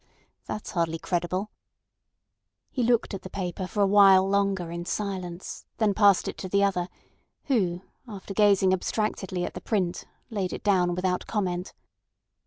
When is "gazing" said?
8.33-8.73